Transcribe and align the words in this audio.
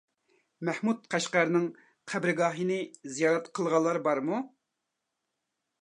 مەھمۇد 0.69 1.03
قەشقەرىنىڭ 1.15 1.67
قەبرىگاھىنى 2.13 2.79
زىيارەت 3.17 3.51
قىلغانلار 3.59 4.01
بارمۇ؟ 4.09 4.45